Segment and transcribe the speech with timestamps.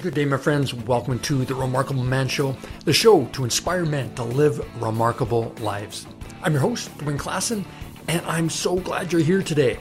[0.00, 0.72] Good day, my friends.
[0.72, 2.56] Welcome to the Remarkable Man Show,
[2.86, 6.06] the show to inspire men to live remarkable lives.
[6.42, 7.66] I'm your host, Dwayne Klassen,
[8.08, 9.78] and I'm so glad you're here today.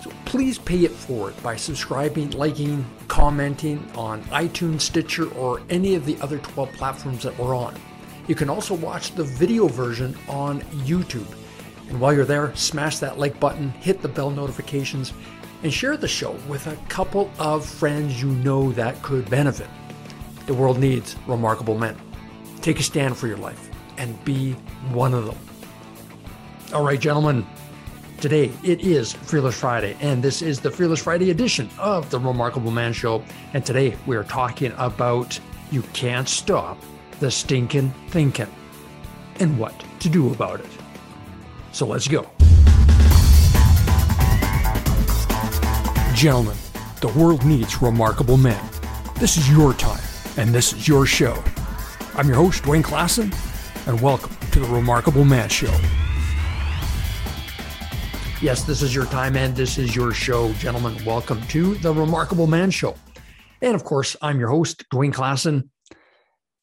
[0.00, 6.06] So please pay it forward by subscribing, liking, commenting on iTunes, Stitcher, or any of
[6.06, 7.74] the other 12 platforms that we're on.
[8.28, 11.26] You can also watch the video version on YouTube.
[11.88, 15.12] And while you're there, smash that like button, hit the bell notifications,
[15.62, 19.68] and share the show with a couple of friends you know that could benefit.
[20.46, 21.96] The world needs remarkable men.
[22.60, 24.52] Take a stand for your life and be
[24.90, 25.36] one of them.
[26.74, 27.46] All right, gentlemen,
[28.20, 32.70] today it is Fearless Friday, and this is the Fearless Friday edition of the Remarkable
[32.70, 33.22] Man Show.
[33.52, 35.38] And today we are talking about
[35.70, 36.78] you can't stop
[37.20, 38.48] the stinking thinking
[39.38, 40.70] and what to do about it.
[41.72, 42.31] So let's go.
[46.22, 46.56] Gentlemen,
[47.00, 48.64] the world needs remarkable men.
[49.18, 50.04] This is your time,
[50.36, 51.42] and this is your show.
[52.14, 53.34] I'm your host, Dwayne Klassen,
[53.88, 55.76] and welcome to the Remarkable Man Show.
[58.40, 60.52] Yes, this is your time, and this is your show.
[60.52, 62.94] Gentlemen, welcome to the Remarkable Man Show.
[63.60, 65.70] And of course, I'm your host, Dwayne Klassen.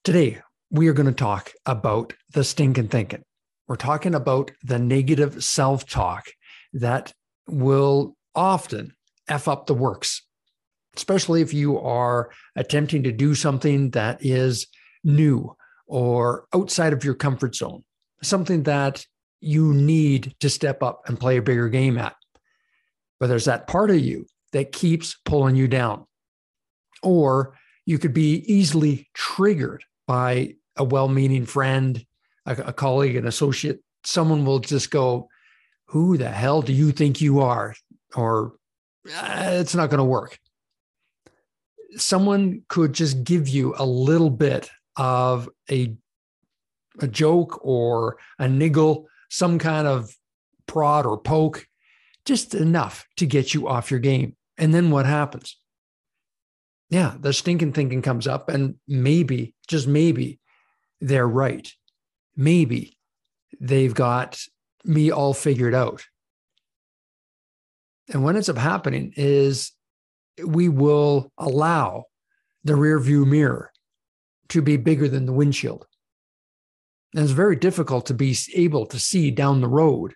[0.06, 0.40] Today,
[0.72, 3.24] we are going to talk about the stinking thinking.
[3.68, 6.28] We're talking about the negative self talk
[6.72, 7.12] that
[7.46, 8.94] will often
[9.30, 10.24] F up the works,
[10.96, 14.68] especially if you are attempting to do something that is
[15.04, 15.56] new
[15.88, 17.84] or outside of your comfort zone,
[18.22, 19.06] something that
[19.42, 22.16] you need to step up and play a bigger game at.
[23.20, 26.06] But there's that part of you that keeps pulling you down.
[27.02, 27.56] Or
[27.86, 32.06] you could be easily triggered by a well meaning friend,
[32.46, 33.82] a, a, colleague, an associate.
[34.04, 35.30] Someone will just go,
[35.88, 37.76] Who the hell do you think you are?
[38.16, 38.54] Or
[39.08, 40.40] uh, it's not going to work.
[41.96, 45.96] Someone could just give you a little bit of a,
[47.00, 50.14] a joke or a niggle, some kind of
[50.68, 51.68] prod or poke,
[52.26, 54.36] just enough to get you off your game.
[54.58, 55.58] And then what happens?
[56.90, 60.40] Yeah, the stinking thinking comes up, and maybe, just maybe,
[61.00, 61.72] they're right.
[62.36, 62.98] Maybe
[63.60, 64.40] they've got
[64.84, 66.04] me all figured out.
[68.10, 69.72] And what ends up happening is
[70.44, 72.06] we will allow
[72.64, 73.72] the rear view mirror
[74.50, 75.86] to be bigger than the windshield.
[77.14, 80.14] And it's very difficult to be able to see down the road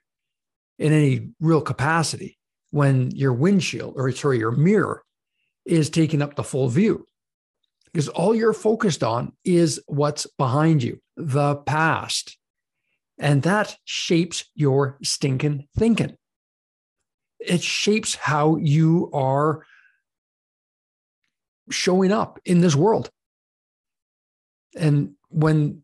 [0.80, 2.38] in any real capacity
[2.72, 5.04] when your windshield, or sorry, your mirror
[5.66, 7.06] is taking up the full view.
[7.86, 12.38] Because all you're focused on is what's behind you, the past.
[13.20, 16.18] And that shapes your stinking thinking
[17.46, 19.66] it shapes how you are
[21.70, 23.10] showing up in this world.
[24.76, 25.82] And when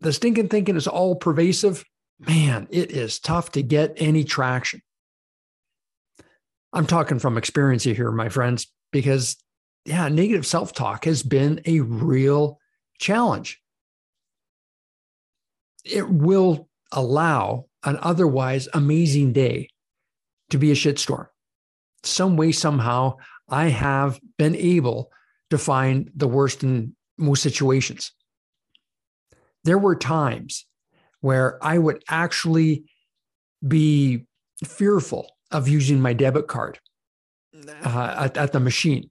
[0.00, 1.84] the stinking thinking is all pervasive,
[2.18, 4.80] man, it is tough to get any traction.
[6.72, 9.36] I'm talking from experience here, my friends, because
[9.84, 12.58] yeah, negative self talk has been a real
[12.98, 13.60] challenge.
[15.84, 19.68] It will allow an otherwise amazing day
[20.50, 21.26] to be a shitstorm.
[22.02, 23.16] Some way, somehow,
[23.48, 25.10] I have been able
[25.50, 28.12] to find the worst in most situations.
[29.64, 30.66] There were times
[31.20, 32.84] where I would actually
[33.66, 34.26] be
[34.64, 36.78] fearful of using my debit card
[37.84, 39.10] uh, at, at the machine.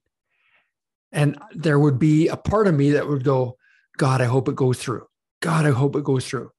[1.12, 3.56] And there would be a part of me that would go,
[3.96, 5.06] God, I hope it goes through.
[5.40, 6.50] God, I hope it goes through.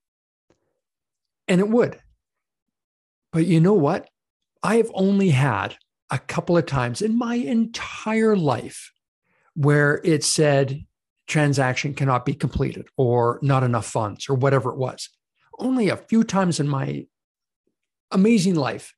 [1.47, 2.00] And it would.
[3.31, 4.09] But you know what?
[4.64, 5.78] I have only had
[6.09, 8.92] a couple of times in my entire life
[9.53, 10.86] where it said
[11.28, 15.09] transaction cannot be completed or not enough funds or whatever it was.
[15.58, 17.06] Only a few times in my
[18.12, 18.94] amazing life.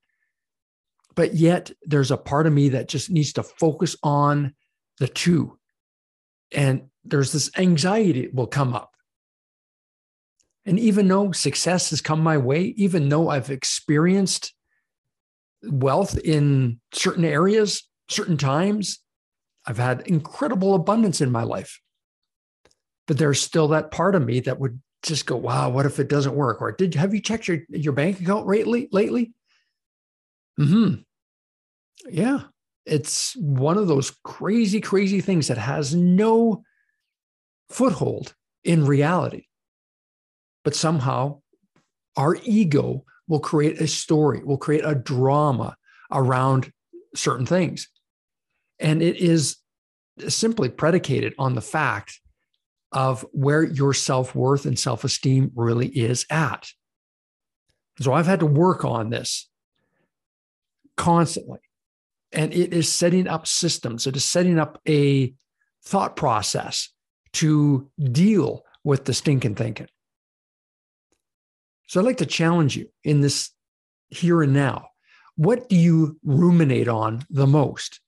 [1.14, 4.54] But yet there's a part of me that just needs to focus on
[5.00, 5.58] the two.
[6.54, 8.96] And there's this anxiety will come up.
[10.66, 14.54] And even though success has come my way, even though I've experienced
[15.64, 19.00] wealth in certain areas, certain times.
[19.66, 21.80] I've had incredible abundance in my life.
[23.08, 26.08] But there's still that part of me that would just go, wow, what if it
[26.08, 26.62] doesn't work?
[26.62, 29.34] Or did have you checked your, your bank account lately lately?
[30.58, 30.96] Hmm.
[32.10, 32.42] Yeah.
[32.86, 36.64] It's one of those crazy, crazy things that has no
[37.70, 39.46] foothold in reality.
[40.64, 41.42] But somehow
[42.18, 45.78] our ego will create a story, will create a drama
[46.12, 46.70] around
[47.16, 47.88] certain things.
[48.78, 49.56] And it is
[50.28, 52.20] simply predicated on the fact
[52.92, 56.68] of where your self worth and self esteem really is at.
[58.02, 59.50] So I've had to work on this
[60.98, 61.60] constantly.
[62.34, 65.34] And it is setting up systems, it is setting up a
[65.86, 66.90] thought process
[67.34, 69.88] to deal with the stinking thinking.
[71.92, 73.52] So I'd like to challenge you in this
[74.08, 74.92] here and now.
[75.36, 78.00] What do you ruminate on the most?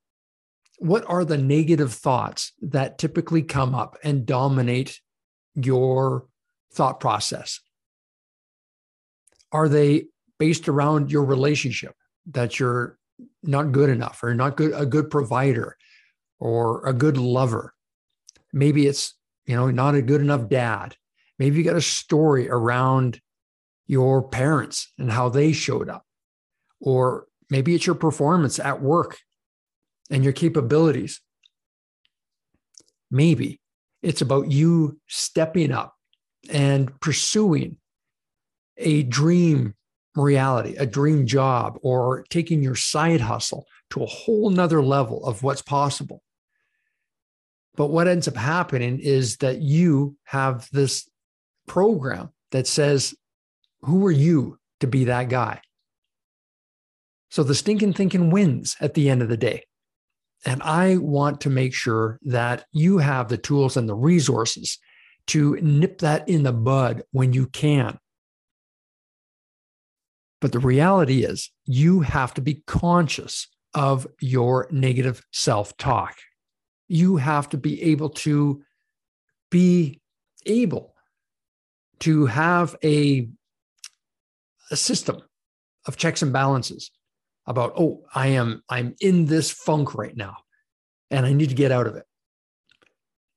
[0.77, 5.01] What are the negative thoughts that typically come up and dominate
[5.55, 6.27] your
[6.71, 7.59] thought process?
[9.51, 10.05] Are they
[10.39, 11.93] based around your relationship
[12.27, 12.97] that you're
[13.43, 15.75] not good enough or not good a good provider
[16.39, 17.73] or a good lover?
[18.53, 19.13] Maybe it's,
[19.45, 20.95] you know, not a good enough dad.
[21.37, 23.19] Maybe you got a story around
[23.93, 26.03] your parents and how they showed up.
[26.81, 29.17] Or maybe it's your performance at work
[30.09, 31.21] and your capabilities.
[33.09, 33.61] Maybe
[34.01, 35.95] it's about you stepping up
[36.49, 37.77] and pursuing
[38.77, 39.75] a dream
[40.15, 45.43] reality, a dream job, or taking your side hustle to a whole nother level of
[45.43, 46.21] what's possible.
[47.75, 51.07] But what ends up happening is that you have this
[51.67, 53.15] program that says,
[53.83, 55.61] Who are you to be that guy?
[57.29, 59.63] So the stinking thinking wins at the end of the day.
[60.45, 64.77] And I want to make sure that you have the tools and the resources
[65.27, 67.97] to nip that in the bud when you can.
[70.41, 76.15] But the reality is, you have to be conscious of your negative self talk.
[76.89, 78.61] You have to be able to
[79.49, 80.01] be
[80.45, 80.93] able
[81.99, 83.29] to have a,
[84.71, 85.21] a system
[85.85, 86.91] of checks and balances
[87.45, 90.37] about, oh, I am, I'm in this funk right now
[91.11, 92.05] and I need to get out of it.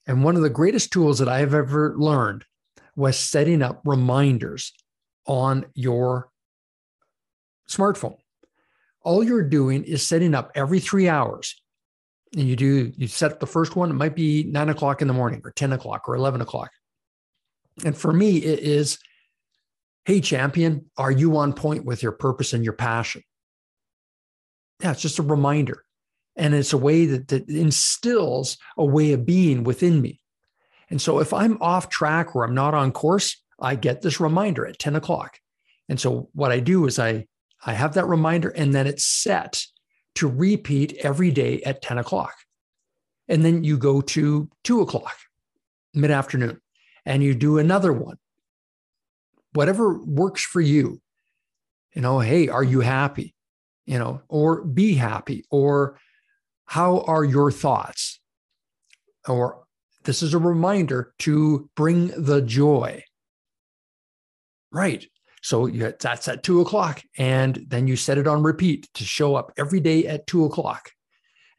[0.06, 2.44] And one of the greatest tools that I have ever learned
[2.94, 4.73] was setting up reminders
[5.26, 6.31] on your
[7.69, 8.17] smartphone.
[9.02, 11.61] All you're doing is setting up every three hours.
[12.37, 15.14] And you do, you set the first one, it might be nine o'clock in the
[15.14, 16.70] morning or 10 o'clock or 11 o'clock.
[17.84, 18.99] And for me, it is,
[20.06, 23.22] hey, champion, are you on point with your purpose and your passion?
[24.80, 25.82] Yeah, it's just a reminder.
[26.36, 30.20] And it's a way that, that instills a way of being within me.
[30.90, 34.64] And so if I'm off track or I'm not on course, I get this reminder
[34.64, 35.40] at 10 o'clock.
[35.88, 37.26] And so what I do is I
[37.64, 39.64] I have that reminder and then it's set
[40.16, 42.34] to repeat every day at 10 o'clock.
[43.28, 45.16] And then you go to two o'clock,
[45.94, 46.60] mid afternoon,
[47.04, 48.18] and you do another one.
[49.56, 51.00] Whatever works for you.
[51.94, 53.34] You know, hey, are you happy?
[53.86, 55.98] You know, or be happy, or
[56.66, 58.20] how are your thoughts?
[59.26, 59.64] Or
[60.04, 63.02] this is a reminder to bring the joy.
[64.70, 65.06] Right.
[65.42, 67.00] So that's at two o'clock.
[67.16, 70.90] And then you set it on repeat to show up every day at two o'clock.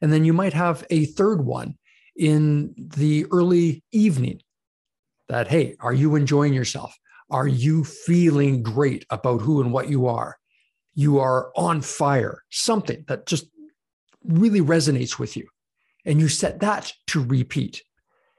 [0.00, 1.76] And then you might have a third one
[2.14, 4.40] in the early evening
[5.28, 6.94] that, hey, are you enjoying yourself?
[7.30, 10.38] Are you feeling great about who and what you are?
[10.94, 13.46] You are on fire, something that just
[14.24, 15.46] really resonates with you.
[16.04, 17.82] And you set that to repeat.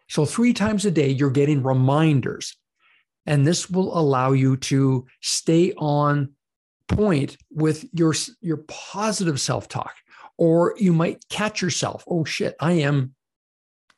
[0.10, 2.58] So, three times a day, you're getting reminders
[3.30, 6.32] and this will allow you to stay on
[6.88, 9.94] point with your, your positive self talk.
[10.38, 13.14] Or you might catch yourself, oh shit, I am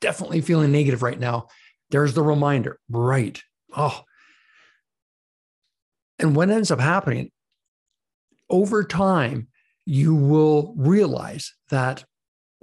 [0.02, 1.48] definitely feeling negative right now.
[1.92, 3.42] There's the reminder, right?
[3.76, 4.04] Oh.
[6.22, 7.32] And what ends up happening
[8.50, 9.48] over time,
[9.86, 12.06] you will realize that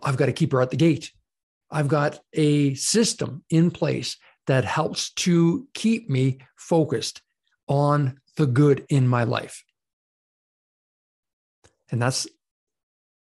[0.03, 1.13] I've got to keep her at the gate.
[1.71, 7.21] I've got a system in place that helps to keep me focused
[7.67, 9.65] on the good in my life.
[11.91, 12.27] And that's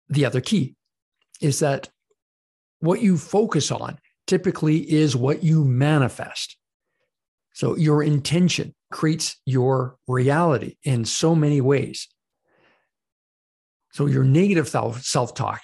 [0.10, 0.76] the other key
[1.42, 1.90] is that
[2.80, 6.58] what you focus on typically is what you manifest.
[7.54, 12.08] So your intention creates your reality in so many ways.
[13.92, 15.62] So your negative self talk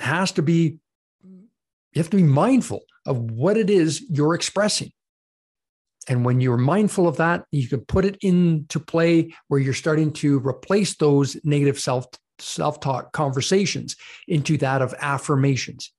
[0.00, 0.78] has to be,
[1.24, 4.92] you have to be mindful of what it is you're expressing.
[6.08, 10.12] And when you're mindful of that, you can put it into play where you're starting
[10.14, 12.06] to replace those negative self
[12.38, 13.94] self-talk conversations
[14.26, 15.92] into that of affirmations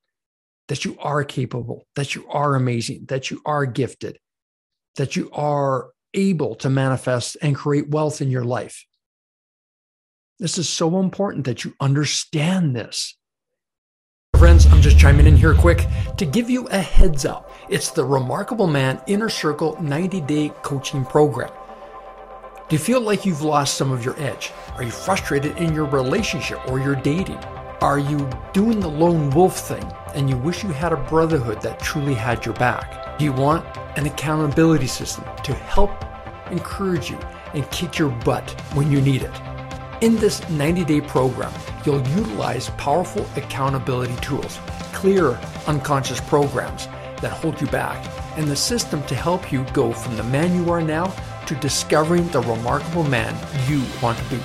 [0.67, 4.17] that you are capable, that you are amazing, that you are gifted,
[4.95, 8.85] that you are able to manifest and create wealth in your life.
[10.39, 13.15] This is so important that you understand this
[14.43, 17.49] Friends, I'm just chiming in here quick to give you a heads up.
[17.69, 21.49] It's the Remarkable Man Inner Circle 90 day coaching program.
[22.67, 24.51] Do you feel like you've lost some of your edge?
[24.75, 27.37] Are you frustrated in your relationship or your dating?
[27.79, 31.79] Are you doing the lone wolf thing and you wish you had a brotherhood that
[31.79, 33.02] truly had your back?
[33.23, 33.65] You want
[33.97, 35.91] an accountability system to help
[36.51, 37.17] encourage you
[37.53, 39.31] and kick your butt when you need it?
[40.01, 41.53] In this 90 day program,
[41.85, 44.59] you'll utilize powerful accountability tools,
[44.91, 46.87] clear unconscious programs
[47.21, 48.05] that hold you back,
[48.37, 51.05] and the system to help you go from the man you are now
[51.45, 53.33] to discovering the remarkable man
[53.69, 54.39] you want to be.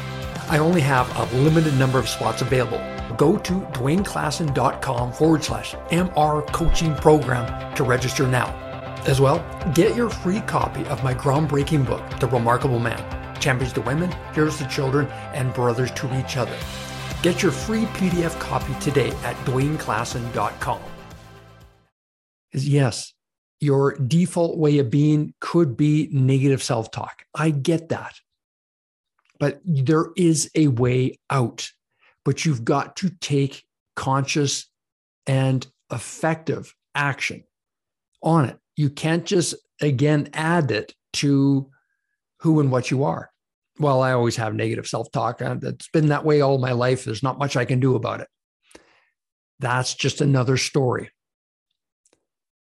[0.51, 2.79] I only have a limited number of spots available.
[3.17, 8.68] Go to dwayneklassen.com forward slash MR coaching program to register now.
[9.09, 13.03] As well, get your free copy of my groundbreaking book, The Remarkable Man
[13.41, 16.57] champions to women, heroes to children, and brothers to each other.
[17.23, 20.81] Get your free PDF copy today at dwayneklassen.com.
[22.53, 23.13] Yes,
[23.61, 27.25] your default way of being could be negative self talk.
[27.35, 28.21] I get that.
[29.41, 31.71] But there is a way out.
[32.25, 34.67] But you've got to take conscious
[35.27, 37.45] and effective action
[38.23, 38.59] on it.
[38.79, 41.69] You can't just, again, add it to
[42.39, 43.29] who and what you are.
[43.81, 45.43] Well, I always have negative self talk.
[45.43, 47.05] It's been that way all my life.
[47.05, 48.29] There's not much I can do about it.
[49.59, 51.11] That's just another story.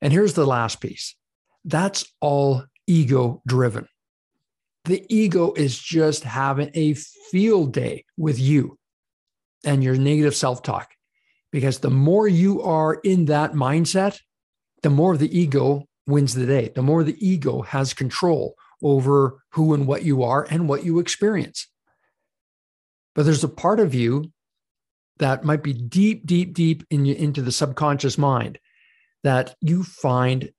[0.02, 1.16] And here's the last piece
[1.64, 3.88] that's all ego driven.
[4.86, 8.80] The ego is just having a field day with you
[9.64, 10.90] and your negative self talk.
[11.52, 14.20] Because the more you are in that mindset,
[14.82, 19.74] the more the ego wins the day, the more the ego has control over who
[19.74, 21.68] and what you are and what you experience.
[23.16, 24.32] But there's a part of you
[25.18, 28.60] that might be deep, deep, deep in you, into the subconscious mind
[29.24, 30.52] that you find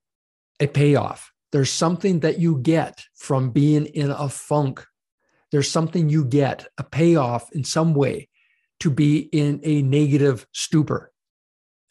[0.59, 1.31] a payoff.
[1.51, 4.85] There's something that you get from being in a funk.
[5.51, 8.29] There's something you get, a payoff in some way
[8.79, 11.11] to be in a negative stupor.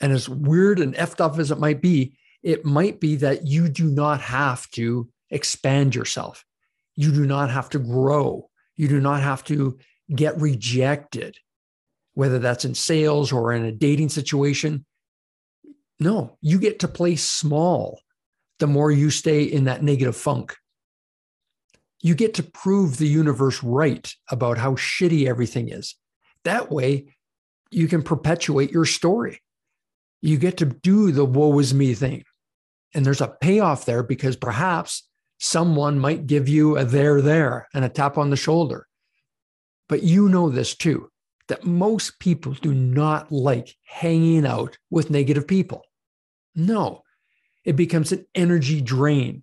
[0.01, 3.69] And as weird and effed up as it might be, it might be that you
[3.69, 6.45] do not have to expand yourself.
[6.97, 8.49] You do not have to grow.
[8.77, 9.79] You do not have to
[10.15, 11.37] get rejected,
[12.15, 14.85] whether that's in sales or in a dating situation.
[15.99, 18.01] No, you get to play small
[18.59, 20.57] the more you stay in that negative funk.
[22.03, 25.97] You get to prove the universe right about how shitty everything is.
[26.45, 27.15] That way,
[27.71, 29.43] you can perpetuate your story.
[30.23, 32.25] You get to do the woe is me thing.
[32.95, 37.85] And there's a payoff there because perhaps someone might give you a there, there, and
[37.85, 38.87] a tap on the shoulder.
[39.89, 41.11] But you know this too
[41.49, 45.83] that most people do not like hanging out with negative people.
[46.55, 47.03] No,
[47.65, 49.43] it becomes an energy drain.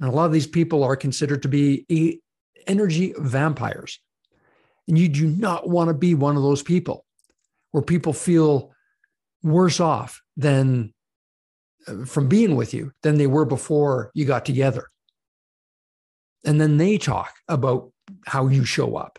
[0.00, 2.20] And a lot of these people are considered to be
[2.66, 4.00] energy vampires.
[4.88, 7.04] And you do not want to be one of those people
[7.70, 8.72] where people feel
[9.44, 10.92] worse off than
[12.06, 14.88] from being with you than they were before you got together.
[16.44, 17.90] And then they talk about
[18.26, 19.18] how you show up.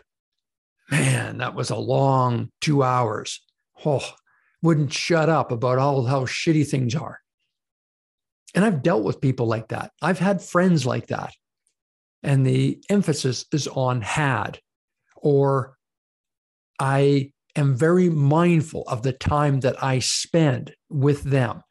[0.90, 3.42] Man, that was a long two hours.
[3.84, 4.06] Oh,
[4.62, 7.20] wouldn't shut up about all how shitty things are.
[8.54, 9.92] And I've dealt with people like that.
[10.00, 11.34] I've had friends like that.
[12.22, 14.58] And the emphasis is on had,
[15.16, 15.76] or
[16.80, 21.62] I am very mindful of the time that I spend with them.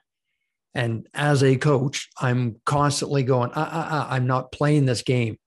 [0.77, 5.39] And as a coach, I'm constantly going, uh, uh, uh, I'm not playing this game.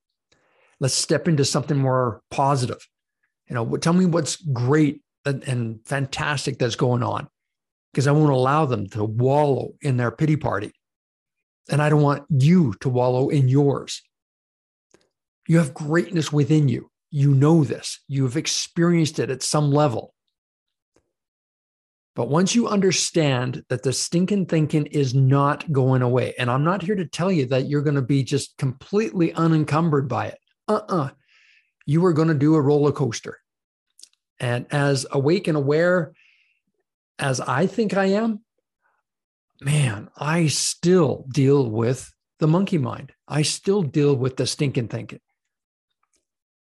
[0.81, 2.85] Let's step into something more positive.
[3.49, 7.29] You know, tell me what's great and, and fantastic that's going on,
[7.93, 10.73] because I won't allow them to wallow in their pity party.
[11.71, 14.03] And I don't want you to wallow in yours.
[15.47, 16.91] You have greatness within you.
[17.13, 18.01] You know this.
[18.09, 20.13] You have experienced it at some level.
[22.17, 26.83] But once you understand that the stinking thinking is not going away, and I'm not
[26.83, 30.39] here to tell you that you're going to be just completely unencumbered by it.
[30.67, 31.05] Uh uh-uh.
[31.05, 31.11] uh
[31.87, 33.39] You are going to do a roller coaster.
[34.41, 36.13] And as awake and aware
[37.19, 38.41] as I think I am,
[39.61, 43.13] man, I still deal with the monkey mind.
[43.29, 45.21] I still deal with the stinking thinking.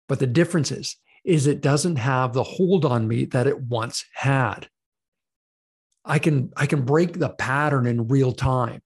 [0.08, 4.04] But the difference is, is it doesn't have the hold on me that it once
[4.14, 4.68] had.
[6.08, 8.82] I can I can break the pattern in real time.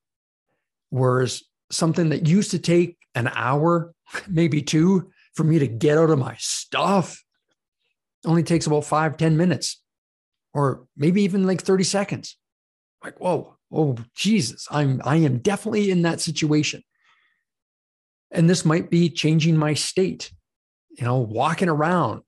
[0.90, 3.94] Whereas something that used to take an hour,
[4.28, 7.22] maybe two, for me to get out of my stuff
[8.26, 9.80] only takes about five ten minutes.
[10.54, 12.36] or maybe even like 30 seconds.
[13.02, 16.82] Like, whoa, oh Jesus, I'm I am definitely in that situation.
[18.30, 20.32] And this might be changing my state,
[20.90, 22.22] you know, walking around,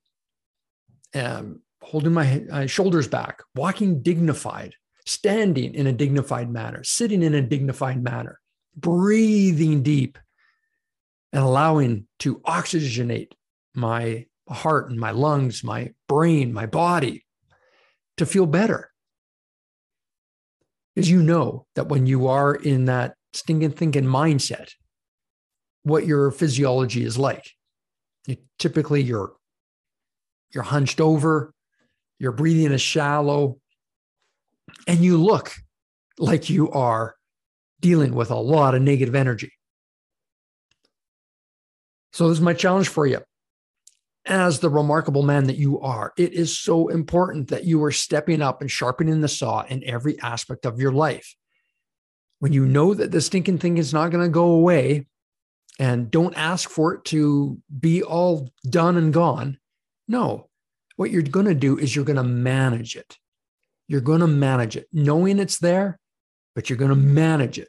[1.15, 4.75] um, holding my, my shoulders back, walking dignified,
[5.07, 8.41] standing in a dignified manner, sitting in a dignified manner,
[8.77, 10.19] breathing deep,
[11.33, 13.33] and allowing to oxygenate
[13.75, 17.25] my heart and my lungs, my brain, my body
[18.17, 18.91] to feel better.
[20.95, 24.71] Because you know that when you are in that stinking thinking mindset,
[25.83, 27.51] what your physiology is like.
[28.27, 29.33] You, typically, you're
[30.53, 31.53] you're hunched over,
[32.19, 33.59] you're breathing is shallow,
[34.87, 35.53] and you look
[36.19, 37.15] like you are
[37.81, 39.53] dealing with a lot of negative energy.
[42.13, 43.21] So, this is my challenge for you.
[44.27, 48.41] As the remarkable man that you are, it is so important that you are stepping
[48.41, 51.35] up and sharpening the saw in every aspect of your life.
[52.39, 55.07] When you know that the stinking thing is not going to go away,
[55.79, 59.59] and don't ask for it to be all done and gone.
[60.07, 60.49] No,
[60.97, 63.19] what you're going to do is you're going to manage it.
[63.89, 65.99] You're going to manage it, knowing it's there,
[66.55, 67.69] but you're going to manage it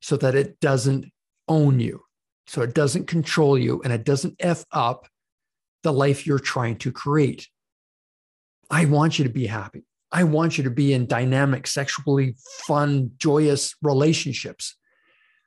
[0.00, 1.06] so that it doesn't
[1.48, 2.02] own you,
[2.46, 5.08] so it doesn't control you, and it doesn't F up
[5.82, 7.48] the life you're trying to create.
[8.70, 9.84] I want you to be happy.
[10.10, 12.36] I want you to be in dynamic, sexually
[12.66, 14.76] fun, joyous relationships.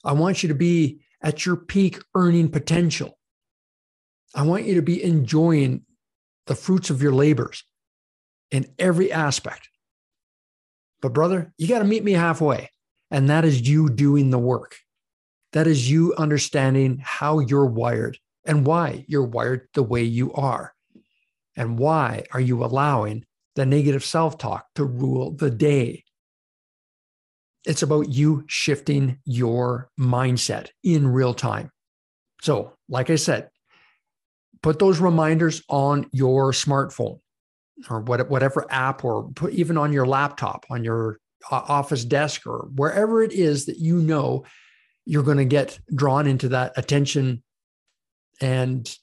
[0.04, 3.18] I want you to be at your peak earning potential.
[4.34, 5.84] I want you to be enjoying
[6.48, 7.64] the fruits of your labors
[8.50, 9.70] in every aspect.
[11.02, 12.70] But, brother, you got to meet me halfway.
[13.10, 14.78] And that is you doing the work.
[15.54, 20.74] That is you understanding how you're wired and why you're wired the way you are.
[21.56, 26.06] And why are you allowing the negative self talk to rule the day?
[27.66, 31.70] It's about you shifting your mindset in real time.
[32.42, 33.50] So, like I said,
[34.64, 37.20] put those reminders on your smartphone
[37.90, 41.20] or whatever app, or put even on your laptop, on your
[41.52, 44.44] uh, office desk, or wherever it is that you know
[45.06, 47.42] you're going to get drawn into that attention
[48.40, 48.98] and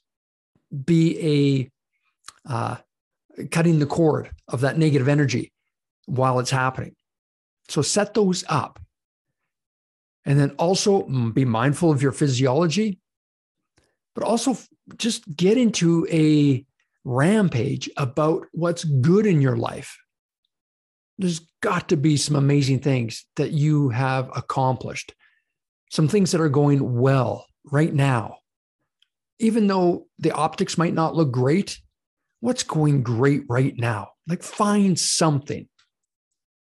[0.84, 1.70] be
[2.46, 2.76] a uh,
[3.50, 5.52] cutting the cord of that negative energy
[6.06, 6.94] while it's happening.
[7.68, 8.80] So set those up.
[10.24, 12.98] And then also mm, be mindful of your physiology,
[14.14, 14.56] but also
[14.96, 16.64] just get into a
[17.08, 19.96] rampage about what's good in your life.
[21.18, 25.14] There's got to be some amazing things that you have accomplished,
[25.90, 28.38] some things that are going well right now.
[29.40, 31.80] Even though the optics might not look great,
[32.40, 34.10] what's going great right now?
[34.26, 35.68] Like find something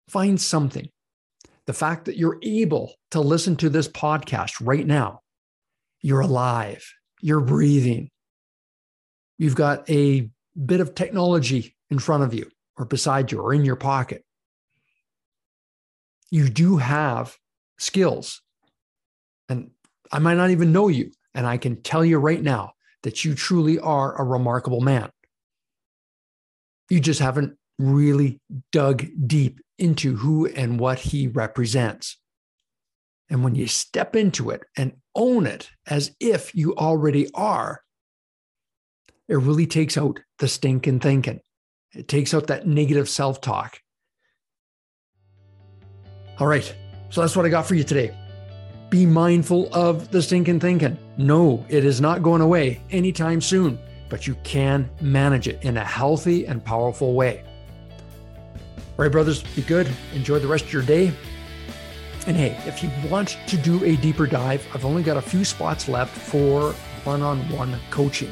[0.09, 0.89] Find something.
[1.65, 5.21] The fact that you're able to listen to this podcast right now,
[6.01, 6.87] you're alive,
[7.21, 8.09] you're breathing.
[9.37, 10.29] You've got a
[10.65, 14.23] bit of technology in front of you or beside you or in your pocket.
[16.31, 17.37] You do have
[17.77, 18.41] skills.
[19.49, 19.71] And
[20.11, 21.11] I might not even know you.
[21.33, 25.09] And I can tell you right now that you truly are a remarkable man.
[26.89, 28.39] You just haven't really
[28.71, 32.17] dug deep into who and what he represents.
[33.29, 37.81] And when you step into it and own it as if you already are,
[39.27, 41.39] it really takes out the stinking thinking.
[41.93, 43.79] It takes out that negative self talk.
[46.39, 46.75] All right.
[47.09, 48.15] So that's what I got for you today.
[48.89, 50.97] Be mindful of the stinking thinking.
[51.17, 55.83] No, it is not going away anytime soon, but you can manage it in a
[55.83, 57.43] healthy and powerful way.
[58.77, 59.89] All right, brothers, be good.
[60.13, 61.13] Enjoy the rest of your day.
[62.27, 65.45] And hey, if you want to do a deeper dive, I've only got a few
[65.45, 68.31] spots left for one on one coaching.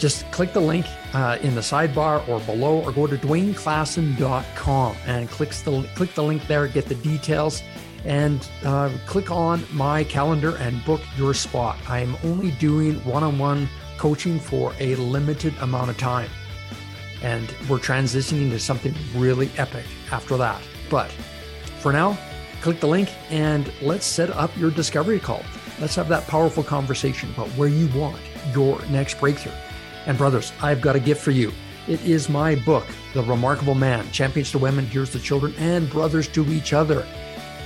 [0.00, 5.28] Just click the link uh, in the sidebar or below, or go to dwayneklassen.com and
[5.28, 7.62] click the, click the link there, get the details,
[8.06, 11.76] and uh, click on my calendar and book your spot.
[11.86, 16.30] I'm only doing one on one coaching for a limited amount of time.
[17.22, 20.62] And we're transitioning to something really epic after that.
[20.88, 21.10] But
[21.80, 22.18] for now,
[22.62, 25.42] click the link and let's set up your discovery call.
[25.78, 28.18] Let's have that powerful conversation about where you want
[28.54, 29.52] your next breakthrough.
[30.06, 31.52] And brothers, I've got a gift for you.
[31.88, 36.28] It is my book, The Remarkable Man Champions to Women, Heroes to Children, and Brothers
[36.28, 37.06] to Each Other.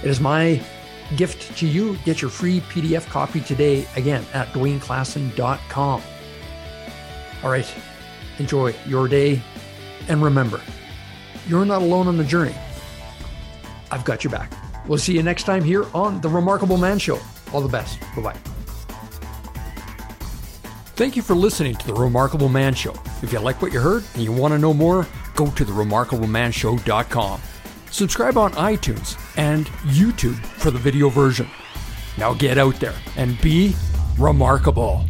[0.03, 0.63] It is my
[1.17, 1.97] gift to you.
[2.05, 6.03] Get your free PDF copy today, again, at dwayneklassen.com.
[7.43, 7.75] All right,
[8.39, 9.41] Enjoy your day.
[10.09, 10.61] And remember,
[11.47, 12.55] you're not alone on the journey.
[13.91, 14.53] I've got your back.
[14.87, 17.19] We'll see you next time here on The Remarkable Man Show.
[17.53, 18.01] All the best.
[18.17, 18.54] Bye bye.
[20.97, 22.95] Thank you for listening to The Remarkable Man Show.
[23.21, 27.41] If you like what you heard and you want to know more, go to theremarkablemanshow.com.
[27.91, 31.49] Subscribe on iTunes and YouTube for the video version.
[32.17, 33.75] Now get out there and be
[34.19, 35.05] remarkable.